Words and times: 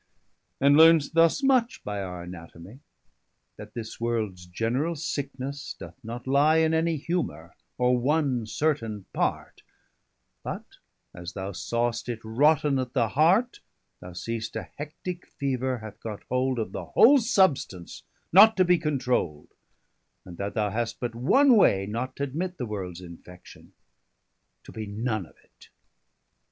And 0.59 0.75
learn'st 0.75 1.13
thus 1.13 1.43
much 1.43 1.83
by 1.83 2.01
our 2.01 2.23
Anatomy, 2.23 2.79
That 3.57 3.75
this 3.75 3.99
worlds 3.99 4.47
generall 4.47 4.95
sickenesse 4.95 5.77
doth 5.77 5.93
not 6.03 6.25
lie 6.25 6.55
240 6.57 6.63
In 6.65 6.73
any 6.73 6.95
humour, 6.97 7.53
or 7.77 7.95
one 7.99 8.47
certaine 8.47 9.05
part; 9.13 9.61
But 10.43 10.65
as 11.13 11.33
thou 11.33 11.51
sawest 11.51 12.09
it 12.09 12.19
rotten 12.23 12.79
at 12.79 12.93
the 12.93 13.09
heart, 13.09 13.59
Thou 13.99 14.13
seest 14.13 14.55
a 14.55 14.71
Hectique 14.79 15.27
feaver 15.27 15.77
hath 15.81 15.99
got 16.01 16.23
hold 16.29 16.57
Of 16.57 16.71
the 16.71 16.85
whole 16.85 17.19
substance, 17.19 18.01
not 18.33 18.57
to 18.57 18.65
be 18.65 18.79
contrould, 18.79 19.49
And 20.25 20.35
that 20.39 20.55
thou 20.55 20.71
hast 20.71 20.99
but 20.99 21.13
one 21.13 21.55
way, 21.55 21.85
not 21.85 22.15
t'admit 22.15 22.57
245 22.57 22.57
The 22.57 22.65
worlds 22.65 23.01
infection, 23.01 23.73
to 24.63 24.71
be 24.71 24.87
none 24.87 25.27
of 25.27 25.35
it. 25.43 25.69